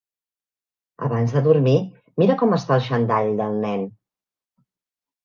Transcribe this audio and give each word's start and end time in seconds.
Abans 1.07 1.35
de 1.35 1.43
dormir, 1.47 1.73
mira 2.21 2.37
com 2.43 2.55
està 2.57 2.79
el 2.79 2.87
xandall 2.87 3.29
del 3.43 3.59
nen. 3.67 3.85